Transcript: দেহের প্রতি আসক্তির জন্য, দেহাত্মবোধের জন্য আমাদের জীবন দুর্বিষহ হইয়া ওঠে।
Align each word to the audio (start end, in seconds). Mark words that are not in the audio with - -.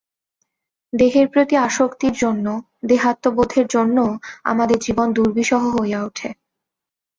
দেহের 0.93 1.27
প্রতি 1.29 1.55
আসক্তির 1.59 2.13
জন্য, 2.13 2.45
দেহাত্মবোধের 2.85 3.65
জন্য 3.67 3.97
আমাদের 4.43 4.77
জীবন 4.79 5.07
দুর্বিষহ 5.13 5.61
হইয়া 5.75 5.99
ওঠে। 6.03 6.29